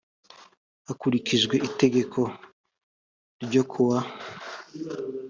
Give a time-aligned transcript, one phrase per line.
[0.87, 2.19] hakurikijwe itegeko
[3.39, 3.99] n ryo ku wa